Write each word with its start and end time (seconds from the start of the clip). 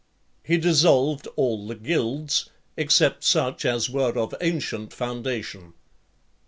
He 0.43 0.57
dissolved 0.57 1.27
all 1.35 1.67
the 1.67 1.75
guilds, 1.75 2.49
except 2.75 3.23
such 3.23 3.65
as 3.65 3.87
were 3.87 4.17
of 4.17 4.33
ancient 4.41 4.93
foundation. 4.93 5.75